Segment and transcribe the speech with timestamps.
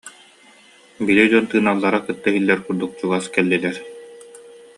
[1.05, 3.77] Били дьон тыыналлара кытта иһиллэр курдук чугас кэллилэр